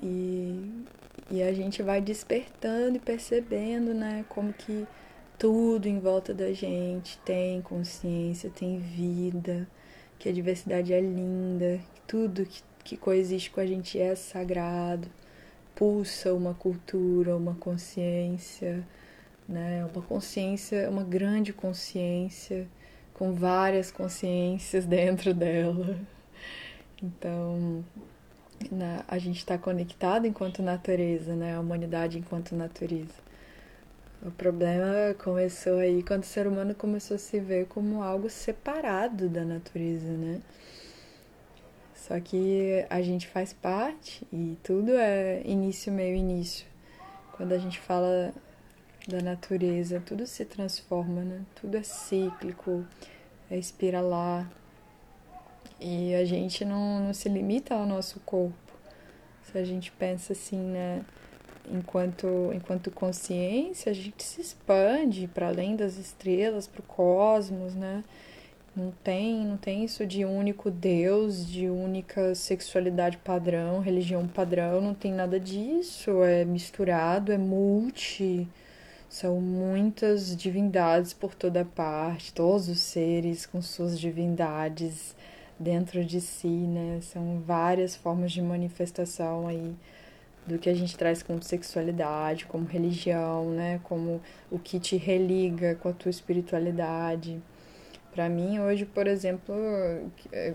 E, 0.00 0.84
e 1.30 1.42
a 1.42 1.52
gente 1.52 1.82
vai 1.82 2.00
despertando 2.00 2.96
e 2.96 3.00
percebendo, 3.00 3.92
né, 3.92 4.24
como 4.28 4.52
que 4.52 4.86
tudo 5.38 5.86
em 5.86 5.98
volta 5.98 6.32
da 6.32 6.52
gente 6.52 7.18
tem 7.18 7.60
consciência, 7.60 8.50
tem 8.50 8.78
vida, 8.78 9.68
que 10.20 10.28
a 10.28 10.32
diversidade 10.32 10.92
é 10.92 11.00
linda, 11.00 11.80
que 11.94 12.00
tudo 12.06 12.44
que, 12.44 12.62
que 12.84 12.96
coexiste 12.96 13.50
com 13.50 13.58
a 13.58 13.66
gente 13.66 13.98
é 13.98 14.14
sagrado, 14.14 15.08
pulsa 15.74 16.34
uma 16.34 16.52
cultura, 16.52 17.34
uma 17.34 17.54
consciência, 17.54 18.86
né? 19.48 19.82
Uma 19.92 20.02
consciência, 20.02 20.90
uma 20.90 21.02
grande 21.02 21.54
consciência 21.54 22.68
com 23.14 23.32
várias 23.32 23.90
consciências 23.90 24.84
dentro 24.86 25.32
dela. 25.32 25.98
Então, 27.02 27.82
na, 28.70 29.02
a 29.08 29.16
gente 29.16 29.38
está 29.38 29.56
conectado 29.56 30.26
enquanto 30.26 30.62
natureza, 30.62 31.34
né? 31.34 31.56
A 31.56 31.60
humanidade 31.60 32.18
enquanto 32.18 32.54
natureza. 32.54 33.29
O 34.22 34.30
problema 34.30 35.14
começou 35.14 35.78
aí 35.78 36.02
quando 36.02 36.24
o 36.24 36.26
ser 36.26 36.46
humano 36.46 36.74
começou 36.74 37.14
a 37.14 37.18
se 37.18 37.40
ver 37.40 37.66
como 37.68 38.02
algo 38.02 38.28
separado 38.28 39.30
da 39.30 39.46
natureza, 39.46 40.12
né? 40.12 40.42
Só 41.94 42.20
que 42.20 42.84
a 42.90 43.00
gente 43.00 43.26
faz 43.26 43.54
parte 43.54 44.26
e 44.30 44.58
tudo 44.62 44.90
é 44.92 45.40
início, 45.46 45.90
meio, 45.90 46.14
início. 46.14 46.66
Quando 47.32 47.52
a 47.52 47.58
gente 47.58 47.80
fala 47.80 48.34
da 49.08 49.22
natureza, 49.22 50.02
tudo 50.04 50.26
se 50.26 50.44
transforma, 50.44 51.22
né? 51.22 51.40
Tudo 51.58 51.78
é 51.78 51.82
cíclico, 51.82 52.84
é 53.50 53.56
espiralar. 53.56 54.50
E 55.80 56.14
a 56.14 56.26
gente 56.26 56.62
não, 56.62 57.06
não 57.06 57.14
se 57.14 57.26
limita 57.30 57.74
ao 57.74 57.86
nosso 57.86 58.20
corpo. 58.20 58.74
Se 59.44 59.56
a 59.56 59.64
gente 59.64 59.90
pensa 59.92 60.34
assim, 60.34 60.58
né? 60.58 61.06
Enquanto, 61.68 62.26
enquanto 62.54 62.90
consciência, 62.90 63.90
a 63.90 63.94
gente 63.94 64.22
se 64.22 64.40
expande 64.40 65.28
para 65.32 65.48
além 65.48 65.76
das 65.76 65.96
estrelas, 65.96 66.66
para 66.66 66.80
o 66.80 66.84
cosmos, 66.84 67.74
né? 67.74 68.04
Não 68.74 68.92
tem, 69.02 69.44
não 69.44 69.56
tem 69.56 69.84
isso 69.84 70.06
de 70.06 70.24
único 70.24 70.70
Deus, 70.70 71.44
de 71.46 71.68
única 71.68 72.34
sexualidade 72.36 73.16
padrão, 73.18 73.80
religião 73.80 74.28
padrão, 74.28 74.80
não 74.80 74.94
tem 74.94 75.12
nada 75.12 75.40
disso. 75.40 76.22
É 76.22 76.44
misturado, 76.44 77.32
é 77.32 77.38
multi. 77.38 78.46
São 79.08 79.40
muitas 79.40 80.36
divindades 80.36 81.12
por 81.12 81.34
toda 81.34 81.64
parte, 81.64 82.32
todos 82.32 82.68
os 82.68 82.78
seres 82.78 83.44
com 83.44 83.60
suas 83.60 83.98
divindades 83.98 85.16
dentro 85.58 86.04
de 86.04 86.20
si, 86.20 86.46
né? 86.46 87.00
São 87.02 87.40
várias 87.40 87.96
formas 87.96 88.30
de 88.30 88.40
manifestação 88.40 89.48
aí 89.48 89.74
do 90.50 90.58
que 90.58 90.68
a 90.68 90.74
gente 90.74 90.96
traz 90.96 91.22
como 91.22 91.42
sexualidade, 91.42 92.46
como 92.46 92.66
religião, 92.66 93.50
né? 93.50 93.80
Como 93.84 94.20
o 94.50 94.58
que 94.58 94.80
te 94.80 94.96
religa 94.96 95.76
com 95.76 95.88
a 95.88 95.92
tua 95.92 96.10
espiritualidade. 96.10 97.40
Para 98.12 98.28
mim, 98.28 98.58
hoje, 98.58 98.84
por 98.84 99.06
exemplo, 99.06 99.54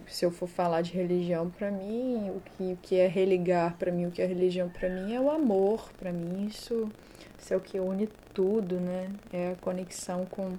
se 0.07 0.25
eu 0.25 0.31
for 0.31 0.47
falar 0.47 0.81
de 0.81 0.91
religião, 0.91 1.49
para 1.49 1.71
mim, 1.71 2.29
o 2.29 2.41
que, 2.41 2.73
o 2.73 2.77
que 2.81 2.95
é 2.97 3.07
religar 3.07 3.77
para 3.77 3.91
mim, 3.91 4.07
o 4.07 4.11
que 4.11 4.21
é 4.21 4.25
religião 4.25 4.67
para 4.67 4.89
mim 4.89 5.13
é 5.13 5.21
o 5.21 5.31
amor. 5.31 5.89
Para 5.97 6.11
mim, 6.11 6.47
isso, 6.47 6.91
isso 7.39 7.53
é 7.53 7.57
o 7.57 7.61
que 7.61 7.79
une 7.79 8.09
tudo, 8.33 8.75
né? 8.81 9.09
É 9.31 9.51
a 9.51 9.55
conexão 9.55 10.25
com, 10.25 10.57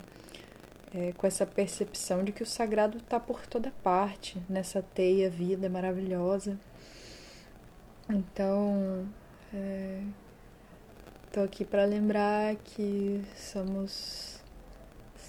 é, 0.95 1.13
com 1.13 1.27
essa 1.27 1.45
percepção 1.45 2.25
de 2.25 2.33
que 2.33 2.43
o 2.43 2.47
sagrado 2.47 2.97
está 2.97 3.21
por 3.21 3.47
toda 3.47 3.71
parte, 3.83 4.41
nessa 4.49 4.81
teia 4.83 5.29
vida 5.29 5.69
maravilhosa. 5.69 6.59
Então, 8.09 9.07
é, 9.55 10.03
Estou 11.37 11.45
aqui 11.45 11.67
para 11.67 11.85
lembrar 11.85 12.57
que 12.57 13.23
somos, 13.37 14.43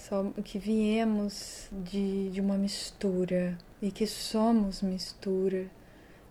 somos 0.06 0.32
que 0.42 0.58
viemos 0.58 1.68
de, 1.70 2.30
de 2.30 2.40
uma 2.40 2.56
mistura 2.56 3.58
e 3.82 3.90
que 3.90 4.06
somos 4.06 4.80
mistura 4.80 5.66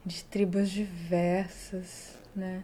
de 0.04 0.24
tribos 0.24 0.72
diversas, 0.72 2.18
né? 2.36 2.64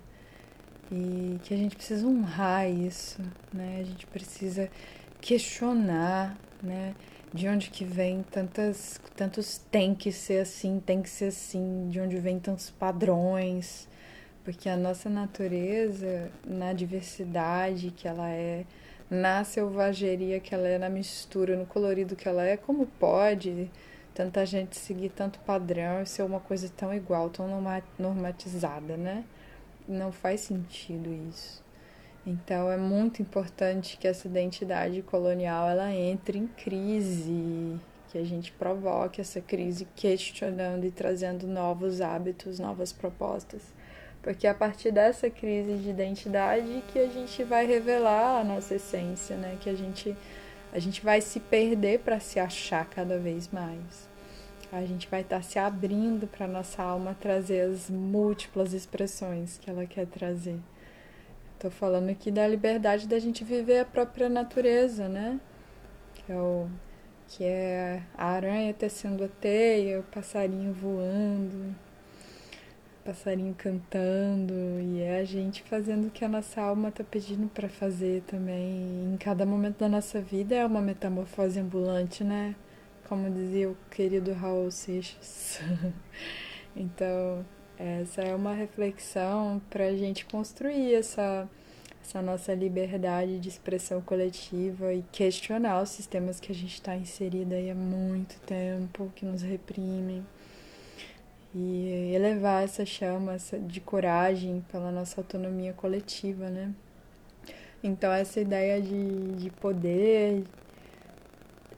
E 0.91 1.37
que 1.43 1.53
a 1.53 1.57
gente 1.57 1.75
precisa 1.75 2.07
honrar 2.07 2.67
isso, 2.67 3.21
né? 3.53 3.81
A 3.81 3.83
gente 3.83 4.07
precisa 4.07 4.67
questionar, 5.21 6.35
né? 6.63 6.95
De 7.31 7.47
onde 7.47 7.69
que 7.69 7.85
vem 7.85 8.23
tantas, 8.23 8.99
tantos 9.15 9.59
tem 9.69 9.93
que 9.93 10.11
ser 10.11 10.41
assim, 10.41 10.81
tem 10.83 11.03
que 11.03 11.09
ser 11.11 11.25
assim, 11.25 11.89
de 11.91 11.99
onde 11.99 12.17
vem 12.17 12.39
tantos 12.39 12.71
padrões, 12.71 13.87
porque 14.43 14.67
a 14.67 14.75
nossa 14.75 15.09
natureza, 15.09 16.31
na 16.45 16.73
diversidade 16.73 17.91
que 17.91 18.07
ela 18.07 18.29
é, 18.29 18.65
na 19.09 19.43
selvageria 19.43 20.39
que 20.39 20.53
ela 20.53 20.67
é, 20.67 20.77
na 20.77 20.89
mistura, 20.89 21.55
no 21.55 21.65
colorido 21.65 22.15
que 22.15 22.27
ela 22.27 22.43
é, 22.43 22.57
como 22.57 22.85
pode 22.85 23.71
tanta 24.13 24.45
gente 24.45 24.77
seguir 24.77 25.09
tanto 25.09 25.39
padrão 25.39 26.01
e 26.01 26.05
ser 26.05 26.23
uma 26.23 26.39
coisa 26.39 26.69
tão 26.69 26.93
igual, 26.93 27.29
tão 27.29 27.47
normatizada, 27.97 28.95
né? 28.95 29.23
Não 29.87 30.11
faz 30.11 30.41
sentido 30.41 31.11
isso. 31.29 31.63
Então 32.25 32.71
é 32.71 32.77
muito 32.77 33.21
importante 33.21 33.97
que 33.97 34.07
essa 34.07 34.27
identidade 34.27 35.01
colonial 35.01 35.67
ela 35.67 35.93
entre 35.93 36.37
em 36.37 36.47
crise, 36.47 37.77
que 38.09 38.17
a 38.17 38.23
gente 38.23 38.51
provoque 38.51 39.19
essa 39.19 39.41
crise 39.41 39.87
questionando 39.95 40.85
e 40.85 40.91
trazendo 40.91 41.47
novos 41.47 41.99
hábitos, 41.99 42.59
novas 42.59 42.93
propostas. 42.93 43.61
Porque 44.23 44.47
é 44.47 44.49
a 44.49 44.55
partir 44.55 44.89
dessa 44.89 45.29
crise 45.29 45.75
de 45.75 45.89
identidade 45.89 46.81
que 46.87 46.97
a 46.97 47.07
gente 47.07 47.43
vai 47.43 47.67
revelar 47.67 48.39
a 48.39 48.43
nossa 48.43 48.75
essência, 48.75 49.35
né? 49.35 49.57
Que 49.59 49.69
a 49.69 49.75
gente 49.75 50.15
a 50.71 50.79
gente 50.79 51.03
vai 51.03 51.21
se 51.21 51.39
perder 51.39 51.99
para 51.99 52.19
se 52.19 52.39
achar 52.39 52.83
cada 52.89 53.19
vez 53.19 53.47
mais. 53.49 54.09
A 54.71 54.83
gente 54.83 55.07
vai 55.07 55.21
estar 55.21 55.35
tá 55.37 55.41
se 55.43 55.59
abrindo 55.59 56.25
para 56.25 56.47
nossa 56.47 56.81
alma 56.81 57.15
trazer 57.19 57.61
as 57.69 57.91
múltiplas 57.91 58.73
expressões 58.73 59.59
que 59.59 59.69
ela 59.69 59.85
quer 59.85 60.07
trazer. 60.07 60.59
Estou 61.53 61.69
falando 61.69 62.09
aqui 62.09 62.31
da 62.31 62.47
liberdade 62.47 63.07
da 63.07 63.19
gente 63.19 63.43
viver 63.43 63.81
a 63.81 63.85
própria 63.85 64.27
natureza, 64.27 65.07
né? 65.07 65.39
Que 66.15 66.31
é, 66.31 66.35
o, 66.35 66.67
que 67.27 67.43
é 67.43 68.01
a 68.17 68.25
aranha 68.31 68.73
tecendo 68.73 69.23
a 69.23 69.27
teia, 69.27 69.99
o 69.99 70.03
passarinho 70.03 70.73
voando, 70.73 71.75
passarinho 73.03 73.53
cantando 73.53 74.53
e 74.81 75.01
é 75.01 75.19
a 75.19 75.23
gente 75.25 75.61
fazendo 75.63 76.07
o 76.07 76.11
que 76.11 76.23
a 76.23 76.29
nossa 76.29 76.61
alma 76.61 76.89
está 76.89 77.03
pedindo 77.03 77.47
para 77.49 77.67
fazer 77.67 78.21
também. 78.23 79.13
Em 79.13 79.17
cada 79.17 79.45
momento 79.45 79.79
da 79.79 79.89
nossa 79.89 80.21
vida 80.21 80.55
é 80.55 80.65
uma 80.65 80.81
metamorfose 80.81 81.59
ambulante, 81.59 82.23
né? 82.23 82.55
Como 83.07 83.29
dizia 83.29 83.69
o 83.69 83.77
querido 83.91 84.33
Raul 84.33 84.71
Seixas. 84.71 85.59
então, 86.75 87.45
essa 87.77 88.21
é 88.21 88.33
uma 88.33 88.53
reflexão 88.53 89.61
para 89.69 89.85
a 89.87 89.95
gente 89.95 90.25
construir 90.25 90.93
essa, 90.93 91.47
essa 92.01 92.21
nossa 92.21 92.53
liberdade 92.53 93.39
de 93.39 93.49
expressão 93.49 94.01
coletiva 94.01 94.93
e 94.93 95.03
questionar 95.11 95.81
os 95.81 95.89
sistemas 95.89 96.39
que 96.39 96.51
a 96.51 96.55
gente 96.55 96.75
está 96.75 96.95
inserido 96.95 97.53
aí 97.53 97.69
há 97.69 97.75
muito 97.75 98.39
tempo, 98.41 99.11
que 99.15 99.25
nos 99.25 99.41
reprimem 99.41 100.25
e 101.55 102.11
elevar 102.15 102.63
essa 102.63 102.85
chama 102.85 103.37
de 103.67 103.79
coragem 103.79 104.63
pela 104.71 104.91
nossa 104.91 105.21
autonomia 105.21 105.73
coletiva, 105.73 106.49
né? 106.49 106.73
Então 107.83 108.11
essa 108.11 108.39
ideia 108.39 108.81
de, 108.81 109.35
de 109.35 109.49
poder, 109.51 110.43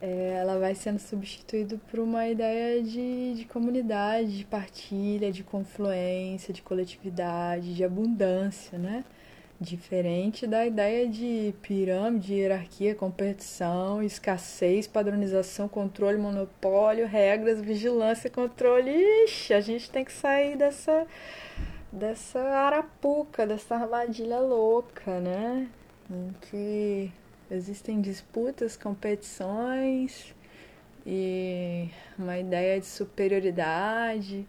é, 0.00 0.36
ela 0.40 0.58
vai 0.58 0.74
sendo 0.74 0.98
substituída 0.98 1.78
por 1.90 2.00
uma 2.00 2.28
ideia 2.28 2.82
de, 2.82 3.34
de 3.34 3.44
comunidade, 3.44 4.38
de 4.38 4.44
partilha, 4.44 5.32
de 5.32 5.42
confluência, 5.42 6.54
de 6.54 6.62
coletividade, 6.62 7.74
de 7.74 7.84
abundância, 7.84 8.78
né? 8.78 9.04
Diferente 9.58 10.46
da 10.46 10.66
ideia 10.66 11.08
de 11.08 11.54
pirâmide, 11.62 12.34
hierarquia, 12.34 12.94
competição, 12.94 14.02
escassez, 14.02 14.86
padronização, 14.86 15.66
controle, 15.66 16.18
monopólio, 16.18 17.06
regras, 17.06 17.62
vigilância, 17.62 18.28
controle. 18.28 18.90
Ixi, 19.24 19.54
a 19.54 19.60
gente 19.62 19.90
tem 19.90 20.04
que 20.04 20.12
sair 20.12 20.58
dessa, 20.58 21.06
dessa 21.90 22.38
arapuca, 22.38 23.46
dessa 23.46 23.76
armadilha 23.76 24.40
louca, 24.40 25.20
né? 25.20 25.66
Em 26.10 26.34
que 26.42 27.10
existem 27.50 28.02
disputas, 28.02 28.76
competições 28.76 30.34
e 31.06 31.88
uma 32.18 32.38
ideia 32.38 32.78
de 32.78 32.86
superioridade 32.86 34.46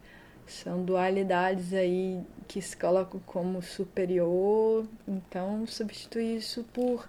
são 0.52 0.84
dualidades 0.84 1.74
aí 1.74 2.22
que 2.48 2.62
se 2.62 2.76
colocam 2.76 3.20
como 3.26 3.62
superior. 3.62 4.86
Então, 5.08 5.66
substituir 5.68 6.38
isso 6.38 6.64
por 6.74 7.08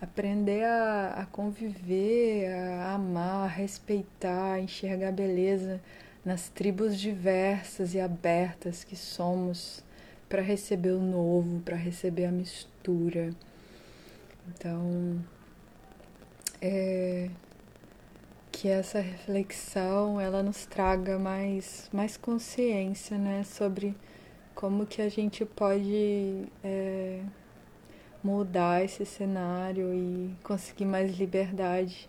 aprender 0.00 0.64
a, 0.64 1.14
a 1.18 1.26
conviver, 1.26 2.52
a 2.52 2.94
amar, 2.94 3.44
a 3.44 3.46
respeitar, 3.46 4.54
a 4.54 4.60
enxergar 4.60 5.08
a 5.08 5.12
beleza 5.12 5.80
nas 6.24 6.48
tribos 6.48 6.98
diversas 6.98 7.94
e 7.94 8.00
abertas 8.00 8.84
que 8.84 8.96
somos 8.96 9.82
para 10.28 10.40
receber 10.40 10.90
o 10.90 11.00
novo, 11.00 11.60
para 11.60 11.76
receber 11.76 12.24
a 12.24 12.32
mistura. 12.32 13.30
Então, 14.48 15.22
é, 16.60 17.28
que 18.62 18.68
essa 18.68 19.00
reflexão 19.00 20.20
ela 20.20 20.40
nos 20.40 20.66
traga 20.66 21.18
mais, 21.18 21.90
mais 21.92 22.16
consciência 22.16 23.18
né, 23.18 23.42
sobre 23.42 23.92
como 24.54 24.86
que 24.86 25.02
a 25.02 25.08
gente 25.08 25.44
pode 25.44 26.44
é, 26.62 27.24
mudar 28.22 28.84
esse 28.84 29.04
cenário 29.04 29.92
e 29.92 30.32
conseguir 30.44 30.84
mais 30.84 31.18
liberdade 31.18 32.08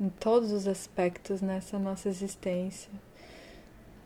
em 0.00 0.08
todos 0.08 0.50
os 0.50 0.66
aspectos 0.66 1.40
nessa 1.40 1.78
nossa 1.78 2.08
existência. 2.08 2.90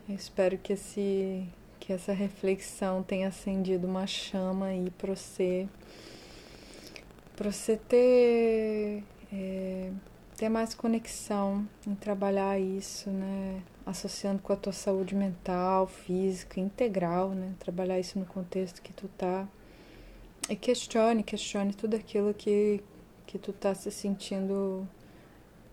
Eu 0.07 0.13
espero 0.13 0.59
que, 0.59 0.73
esse, 0.73 1.47
que 1.79 1.91
essa 1.91 2.13
reflexão 2.13 3.01
tenha 3.01 3.29
acendido 3.29 3.87
uma 3.87 4.05
chama 4.05 4.67
aí 4.67 4.91
para 4.99 5.15
você, 5.15 5.67
você 7.39 7.75
ter 7.75 9.03
é, 9.33 9.91
ter 10.41 10.49
mais 10.49 10.73
conexão 10.73 11.67
em 11.85 11.93
trabalhar 11.93 12.59
isso, 12.59 13.11
né? 13.11 13.61
Associando 13.85 14.41
com 14.41 14.51
a 14.51 14.55
tua 14.55 14.73
saúde 14.73 15.13
mental, 15.13 15.85
física, 15.85 16.59
integral, 16.59 17.29
né? 17.29 17.53
Trabalhar 17.59 17.99
isso 17.99 18.17
no 18.17 18.25
contexto 18.25 18.81
que 18.81 18.91
tu 18.91 19.07
tá. 19.07 19.47
E 20.49 20.55
questione, 20.55 21.21
questione 21.21 21.75
tudo 21.75 21.95
aquilo 21.95 22.33
que, 22.33 22.81
que 23.27 23.37
tu 23.37 23.53
tá 23.53 23.75
se 23.75 23.91
sentindo, 23.91 24.87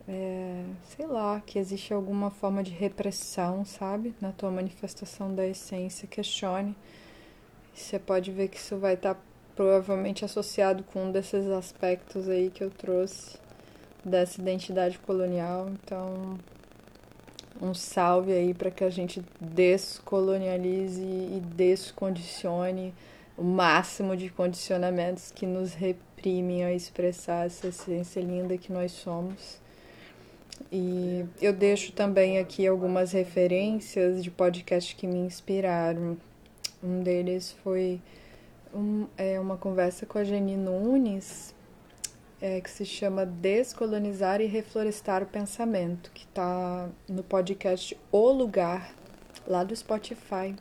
é, 0.07 0.67
sei 0.85 1.07
lá, 1.07 1.41
que 1.41 1.59
existe 1.59 1.95
alguma 1.95 2.31
forma 2.31 2.63
de 2.63 2.71
repressão, 2.71 3.65
sabe? 3.65 4.15
Na 4.21 4.33
tua 4.33 4.51
manifestação 4.51 5.35
da 5.35 5.47
essência. 5.47 6.07
Questione. 6.07 6.77
Você 7.73 7.99
pode 7.99 8.31
ver 8.31 8.49
que 8.49 8.59
isso 8.59 8.77
vai 8.77 8.93
estar 8.93 9.15
tá 9.15 9.21
provavelmente 9.57 10.27
associado 10.27 10.85
com 10.85 11.07
um 11.07 11.11
desses 11.11 11.47
aspectos 11.47 12.29
aí 12.29 12.51
que 12.51 12.63
eu 12.63 12.71
trouxe 12.71 13.48
dessa 14.09 14.41
identidade 14.41 14.99
colonial. 14.99 15.71
Então, 15.71 16.39
um 17.61 17.75
salve 17.75 18.33
aí 18.33 18.55
para 18.55 18.71
que 18.71 18.85
a 18.85 18.91
gente 18.91 19.23
descolonialize 19.41 21.03
e 21.03 21.43
descondicione 21.55 22.95
o 23.37 23.45
máximo 23.45 24.17
de 24.17 24.29
condicionamentos 24.31 25.31
que 25.31 25.47
nos 25.47 25.75
reprimem 25.75 26.65
a 26.65 26.73
expressar 26.73 27.47
essa 27.47 27.69
essência 27.69 28.21
linda 28.21 28.59
que 28.59 28.73
nós 28.73 28.93
somos. 28.93 29.61
E 30.73 31.25
eu 31.41 31.53
deixo 31.53 31.93
também 31.93 32.39
aqui 32.39 32.67
algumas 32.67 33.13
referências 33.13 34.23
de 34.23 34.31
podcasts 34.31 34.93
que 34.93 35.07
me 35.07 35.19
inspiraram. 35.19 36.17
Um 36.83 37.01
deles 37.03 37.55
foi 37.63 38.01
um, 38.75 39.07
é, 39.17 39.39
uma 39.39 39.57
conversa 39.57 40.05
com 40.05 40.19
a 40.19 40.25
Jenny 40.25 40.57
Nunes, 40.57 41.55
é, 42.41 42.61
que 42.61 42.71
se 42.71 42.85
chama 42.85 43.27
Descolonizar 43.27 44.41
e 44.41 44.47
Reflorestar 44.47 45.23
o 45.23 45.27
Pensamento, 45.27 46.11
que 46.13 46.25
está 46.25 46.89
no 47.09 47.23
podcast 47.23 47.99
O 48.11 48.31
Lugar, 48.31 48.95
lá 49.47 49.65
do 49.65 49.75
Spotify. 49.75 50.55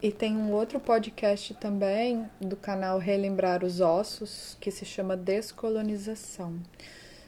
E 0.00 0.12
tem 0.12 0.36
um 0.36 0.52
outro 0.52 0.78
podcast 0.78 1.54
também 1.54 2.28
do 2.40 2.56
canal 2.56 2.98
Relembrar 2.98 3.64
os 3.64 3.80
Ossos, 3.80 4.56
que 4.60 4.70
se 4.70 4.84
chama 4.84 5.16
Descolonização. 5.16 6.60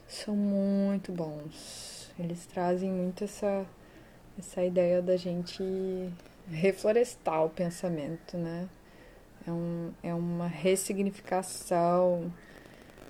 São 0.07 0.37
muito 0.37 1.13
bons. 1.13 2.11
Eles 2.19 2.47
trazem 2.47 2.91
muito 2.91 3.25
essa, 3.25 3.67
essa 4.39 4.63
ideia 4.63 5.03
da 5.03 5.17
gente 5.17 5.63
reflorestar 6.49 7.45
o 7.45 7.51
pensamento, 7.51 8.37
né? 8.37 8.69
é, 9.47 9.51
um, 9.51 9.93
é 10.03 10.15
uma 10.15 10.47
ressignificação 10.47 12.33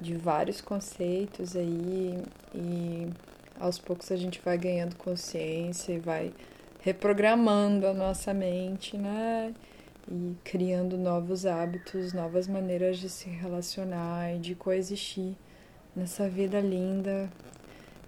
de 0.00 0.16
vários 0.16 0.60
conceitos 0.60 1.54
aí 1.54 2.22
e 2.54 3.08
aos 3.58 3.78
poucos 3.78 4.10
a 4.10 4.16
gente 4.16 4.40
vai 4.42 4.56
ganhando 4.56 4.96
consciência 4.96 5.92
e 5.92 5.98
vai 5.98 6.32
reprogramando 6.80 7.86
a 7.86 7.92
nossa 7.92 8.32
mente, 8.32 8.96
né? 8.96 9.54
E 10.10 10.34
criando 10.42 10.96
novos 10.96 11.44
hábitos, 11.44 12.12
novas 12.12 12.48
maneiras 12.48 12.98
de 12.98 13.08
se 13.08 13.28
relacionar 13.28 14.34
e 14.34 14.38
de 14.38 14.54
coexistir 14.54 15.36
nessa 15.94 16.28
vida 16.28 16.58
linda, 16.58 17.30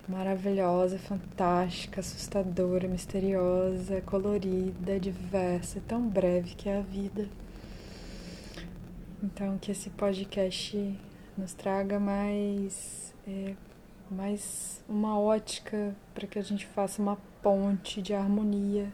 maravilhosa, 0.08 0.98
fantástica, 0.98 2.00
assustadora, 2.00 2.88
misteriosa, 2.88 4.00
colorida, 4.00 4.98
diversa, 4.98 5.82
tão 5.86 6.08
breve 6.08 6.54
que 6.54 6.68
é 6.68 6.78
a 6.78 6.82
vida. 6.82 7.28
Então, 9.22 9.58
que 9.58 9.70
esse 9.70 9.90
podcast 9.90 10.98
nos 11.36 11.54
traga 11.54 11.98
mais, 11.98 13.14
é, 13.26 13.54
mais 14.10 14.82
uma 14.88 15.18
ótica 15.18 15.94
para 16.14 16.26
que 16.26 16.38
a 16.38 16.42
gente 16.42 16.66
faça 16.66 17.00
uma 17.00 17.16
ponte 17.42 18.02
de 18.02 18.14
harmonia 18.14 18.92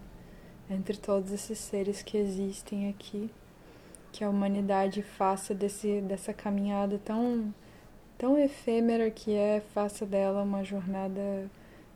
entre 0.71 0.97
todos 0.97 1.33
esses 1.33 1.59
seres 1.59 2.03
que 2.03 2.17
existem 2.17 2.89
aqui, 2.89 3.31
que 4.13 4.23
a 4.23 4.31
humanidade 4.31 5.03
faça 5.03 5.55
desse, 5.55 6.01
dessa 6.03 6.33
caminhada 6.33 7.01
tão, 7.05 7.53
tão 8.17 8.39
efêmera 8.39 9.11
que 9.11 9.35
é, 9.35 9.63
faça 9.73 10.05
dela 10.07 10.43
uma 10.43 10.63
jornada 10.63 11.51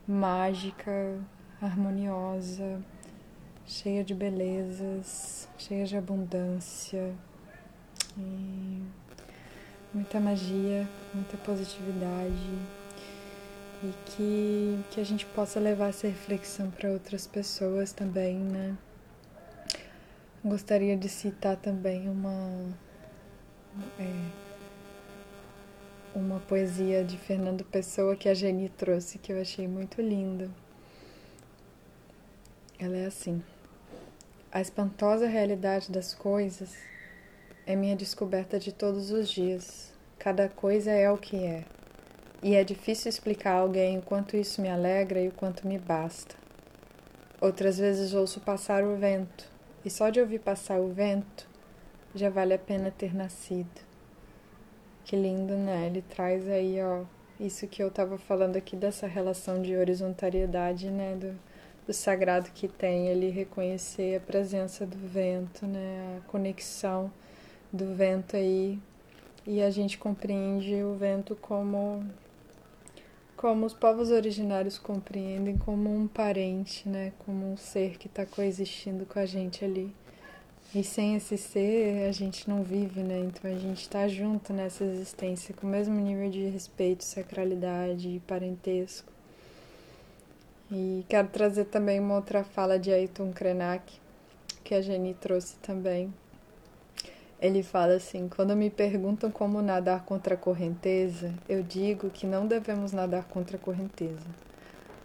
mágica, 0.07 1.19
harmoniosa, 1.61 2.83
cheia 3.65 4.03
de 4.03 4.15
belezas, 4.15 5.49
cheia 5.57 5.85
de 5.85 5.97
abundância. 5.97 7.15
E 8.19 8.83
muita 9.95 10.19
magia, 10.19 10.89
muita 11.13 11.37
positividade 11.39 12.33
e 13.83 13.93
que, 14.07 14.79
que 14.91 15.01
a 15.01 15.05
gente 15.05 15.27
possa 15.27 15.59
levar 15.59 15.89
essa 15.89 16.07
reflexão 16.07 16.71
para 16.71 16.91
outras 16.91 17.27
pessoas 17.27 17.93
também, 17.93 18.37
né? 18.37 18.77
Gostaria 20.45 20.97
de 20.97 21.09
citar 21.09 21.57
também 21.57 22.09
uma 22.09 22.75
é, 23.99 24.31
uma 26.15 26.41
poesia 26.41 27.05
de 27.05 27.17
Fernando 27.17 27.65
Pessoa 27.65 28.17
que 28.17 28.29
a 28.29 28.35
Geni 28.35 28.69
trouxe 28.69 29.19
que 29.19 29.33
eu 29.33 29.41
achei 29.41 29.67
muito 29.67 30.01
linda. 30.01 30.51
Ela 32.79 32.97
é 32.97 33.07
assim: 33.07 33.43
A 34.51 34.61
espantosa 34.61 35.27
realidade 35.27 35.91
das 35.91 36.15
coisas 36.15 36.92
é 37.67 37.77
minha 37.77 37.95
descoberta 37.95 38.59
de 38.59 38.73
todos 38.73 39.11
os 39.11 39.29
dias. 39.29 39.93
Cada 40.19 40.49
coisa 40.49 40.91
é 40.91 41.11
o 41.11 41.17
que 41.17 41.45
é. 41.45 41.65
E 42.43 42.55
é 42.57 42.65
difícil 42.65 43.09
explicar 43.09 43.53
a 43.53 43.61
alguém 43.61 43.99
o 43.99 44.03
quanto 44.03 44.37
isso 44.37 44.61
me 44.61 44.69
alegra 44.69 45.21
e 45.21 45.29
o 45.29 45.33
quanto 45.33 45.67
me 45.67 45.79
basta. 45.79 46.35
Outras 47.41 47.79
vezes 47.79 48.15
ouço 48.15 48.41
passar 48.41 48.83
o 48.83 48.97
vento, 48.97 49.49
e 49.85 49.91
só 49.91 50.11
de 50.11 50.21
ouvir 50.21 50.41
passar 50.41 50.81
o 50.81 50.89
vento 50.89 51.49
já 52.15 52.29
vale 52.29 52.53
a 52.53 52.59
pena 52.59 52.91
ter 52.91 53.15
nascido. 53.15 53.81
Que 55.05 55.17
lindo, 55.17 55.57
né? 55.57 55.87
Ele 55.87 56.03
traz 56.03 56.49
aí, 56.49 56.81
ó, 56.83 57.05
isso 57.41 57.67
que 57.67 57.83
eu 57.83 57.89
estava 57.89 58.19
falando 58.19 58.57
aqui 58.57 58.77
dessa 58.77 59.07
relação 59.07 59.63
de 59.63 59.77
horizontariedade, 59.77 60.91
né? 60.91 61.17
Do, 61.17 61.39
do 61.87 61.93
sagrado 61.93 62.51
que 62.53 62.69
tem 62.69 63.09
ele 63.09 63.31
reconhecer 63.31 64.17
a 64.17 64.21
presença 64.21 64.87
do 64.87 64.97
vento, 64.97 65.67
né? 65.67 66.19
A 66.19 66.29
conexão 66.29 67.11
do 67.73 67.95
vento 67.95 68.37
aí 68.37 68.79
e 69.47 69.63
a 69.63 69.71
gente 69.71 69.99
compreende 69.99 70.75
o 70.83 70.95
vento 70.95 71.35
como 71.37 72.05
como 73.37 73.67
os 73.67 73.75
povos 73.75 74.11
originários 74.11 74.79
compreendem 74.79 75.59
como 75.59 75.93
um 75.93 76.07
parente, 76.07 76.89
né, 76.89 77.13
como 77.27 77.53
um 77.53 77.57
ser 77.57 77.99
que 77.99 78.07
está 78.07 78.25
coexistindo 78.25 79.05
com 79.05 79.19
a 79.19 79.27
gente 79.27 79.65
ali. 79.65 79.93
E 80.73 80.85
sem 80.85 81.17
esse 81.17 81.37
ser 81.37 82.09
a 82.09 82.13
gente 82.13 82.49
não 82.49 82.63
vive, 82.63 83.03
né? 83.03 83.19
Então 83.19 83.51
a 83.51 83.59
gente 83.59 83.83
está 83.83 84.07
junto 84.07 84.53
nessa 84.53 84.85
existência 84.85 85.55
com 85.55 85.67
o 85.67 85.71
mesmo 85.71 85.95
nível 85.95 86.31
de 86.31 86.47
respeito, 86.47 87.05
sacralidade 87.05 88.09
e 88.09 88.21
parentesco. 88.21 89.13
E 90.71 91.05
quero 91.09 91.29
trazer 91.29 91.67
também 91.67 92.01
uma 92.01 92.15
outra 92.15 92.45
fala 92.45 92.79
de 92.79 92.91
Ayrton 92.91 93.33
Krenak, 93.33 93.93
que 94.65 94.75
a 94.75 94.81
Jenny 94.81 95.15
trouxe 95.15 95.57
também, 95.57 96.15
ele 97.43 97.65
fala 97.65 97.95
assim: 97.95 98.29
quando 98.29 98.55
me 98.55 98.71
perguntam 98.71 99.29
como 99.29 99.61
nadar 99.61 100.05
contra 100.05 100.35
a 100.35 100.39
correnteza, 100.39 101.35
eu 101.49 101.61
digo 101.61 102.09
que 102.09 102.25
não 102.25 102.47
devemos 102.47 102.93
nadar 102.93 103.25
contra 103.25 103.57
a 103.57 103.61
correnteza. 103.61 104.29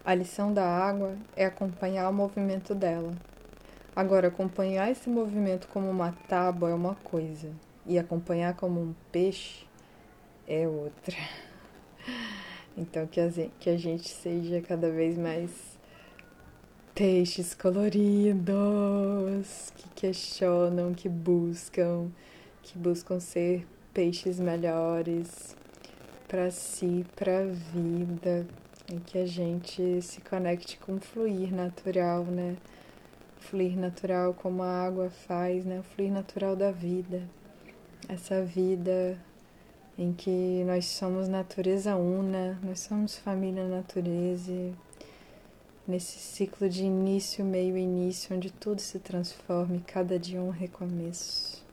A 0.06 0.14
lição 0.14 0.54
da 0.54 0.64
água 0.64 1.18
é 1.36 1.46
acompanhar 1.46 2.08
o 2.08 2.14
movimento 2.14 2.76
dela. 2.76 3.12
Agora, 3.96 4.28
acompanhar 4.28 4.92
esse 4.92 5.10
movimento 5.10 5.68
como 5.70 5.90
uma 5.90 6.12
tábua 6.30 6.70
é 6.70 6.74
uma 6.76 6.94
coisa, 6.96 7.50
e 7.84 7.98
acompanhar 7.98 8.56
como 8.56 8.80
um 8.80 8.94
peixe 9.12 9.66
é 10.48 10.68
outra. 10.68 11.18
Então, 12.80 13.08
que 13.08 13.20
a 13.72 13.76
gente, 13.76 14.08
seja 14.08 14.62
cada 14.62 14.92
vez 14.92 15.18
mais 15.18 15.77
peixes 16.98 17.54
coloridos, 17.54 18.42
que 19.76 19.88
questionam, 19.90 20.96
que 20.96 21.08
buscam, 21.08 22.10
que 22.64 22.76
buscam 22.76 23.20
ser 23.20 23.68
peixes 23.94 24.40
melhores 24.40 25.56
para 26.28 26.50
si, 26.50 27.06
para 27.16 27.42
a 27.42 27.46
vida, 27.46 28.48
e 28.92 29.00
que 29.02 29.20
a 29.20 29.28
gente 29.28 30.02
se 30.02 30.22
conecte 30.22 30.80
com 30.80 30.96
o 30.96 31.00
fluir 31.00 31.54
natural, 31.54 32.24
né? 32.24 32.58
Fluir 33.42 33.78
natural 33.78 34.34
como 34.34 34.64
a 34.64 34.84
água 34.88 35.12
faz, 35.12 35.64
né? 35.66 35.82
O 35.82 35.84
fluir 35.84 36.12
natural 36.12 36.56
da 36.56 36.72
vida. 36.72 37.22
Essa 38.10 38.42
vida 38.42 39.20
em 40.00 40.14
que 40.14 40.64
nós 40.66 40.86
somos 40.86 41.28
natureza 41.28 41.96
una, 41.96 42.60
nós 42.64 42.80
somos 42.80 43.16
família 43.20 43.68
natureza 43.68 44.74
nesse 45.88 46.20
ciclo 46.20 46.68
de 46.68 46.84
início, 46.84 47.46
meio 47.46 47.78
e 47.78 47.82
início, 47.82 48.36
onde 48.36 48.52
tudo 48.52 48.82
se 48.82 49.00
transforma 49.00 49.78
e 49.78 49.80
cada 49.80 50.20
dia 50.20 50.42
um 50.42 50.50
recomeço. 50.50 51.64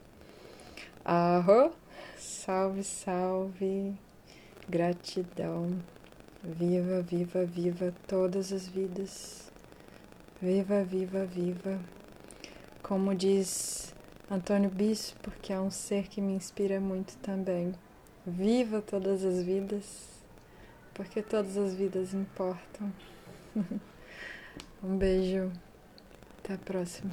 Arro, 1.03 1.73
salve, 2.17 2.83
salve, 2.83 3.93
gratidão, 4.69 5.77
viva, 6.41 7.01
viva, 7.01 7.45
viva 7.45 7.93
todas 8.07 8.53
as 8.53 8.67
vidas, 8.67 9.51
viva, 10.41 10.83
viva, 10.83 11.25
viva. 11.25 11.79
Como 12.81 13.13
diz 13.13 13.93
Antônio 14.31 14.69
Bispo, 14.69 15.29
que 15.41 15.51
é 15.51 15.59
um 15.59 15.69
ser 15.69 16.07
que 16.07 16.21
me 16.21 16.33
inspira 16.33 16.79
muito 16.79 17.17
também. 17.17 17.73
Viva 18.25 18.81
todas 18.81 19.23
as 19.25 19.43
vidas, 19.43 19.85
porque 20.93 21.21
todas 21.21 21.57
as 21.57 21.73
vidas 21.75 22.13
importam. 22.13 22.91
Um 24.87 24.99
beijo. 24.99 25.51
Até 26.43 26.53
a 26.53 26.57
próxima. 26.59 27.09